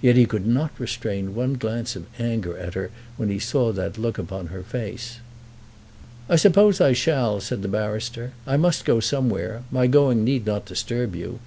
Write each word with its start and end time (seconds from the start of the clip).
Yet 0.00 0.14
he 0.14 0.24
could 0.24 0.46
not 0.46 0.70
restrain 0.78 1.34
one 1.34 1.54
glance 1.54 1.96
of 1.96 2.06
anger 2.20 2.56
at 2.56 2.74
her 2.74 2.92
when 3.16 3.28
he 3.28 3.40
saw 3.40 3.72
that 3.72 3.98
look 3.98 4.18
upon 4.18 4.46
her 4.46 4.62
face. 4.62 5.18
"I 6.28 6.36
suppose 6.36 6.80
I 6.80 6.92
shall," 6.92 7.40
said 7.40 7.60
the 7.62 7.66
barrister. 7.66 8.34
"I 8.46 8.56
must 8.56 8.84
go 8.84 9.00
somewhere. 9.00 9.64
My 9.72 9.88
going 9.88 10.22
need 10.22 10.46
not 10.46 10.66
disturb 10.66 11.16
you." 11.16 11.40